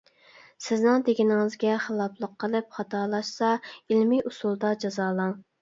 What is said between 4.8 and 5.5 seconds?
جازالاڭ.